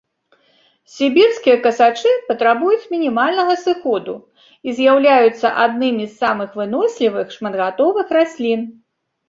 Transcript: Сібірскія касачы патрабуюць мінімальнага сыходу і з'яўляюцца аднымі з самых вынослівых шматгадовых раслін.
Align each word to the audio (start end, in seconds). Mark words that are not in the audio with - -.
Сібірскія 0.93 1.57
касачы 1.65 2.13
патрабуюць 2.29 2.89
мінімальнага 2.95 3.53
сыходу 3.65 4.17
і 4.67 4.75
з'яўляюцца 4.79 5.47
аднымі 5.67 6.03
з 6.11 6.11
самых 6.25 6.49
вынослівых 6.63 7.27
шматгадовых 7.39 8.07
раслін. 8.21 8.61